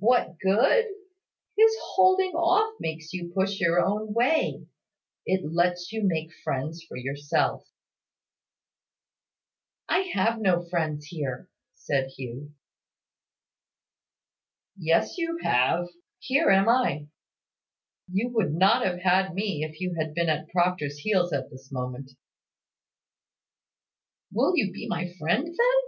[0.00, 0.84] "What good?
[1.56, 4.66] His holding off makes you push your own way.
[5.26, 7.64] It lets you make friends for yourself."
[9.88, 12.52] "I have no friends here," said Hugh.
[14.76, 15.86] "Yes, you have.
[16.18, 17.06] Here am I.
[18.10, 21.70] You would not have had me, if you had been at Proctor's heels at this
[21.70, 22.10] moment."
[24.32, 25.80] "Will you be my friend, then?"